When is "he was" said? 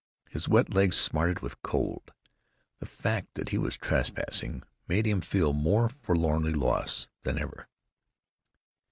3.49-3.77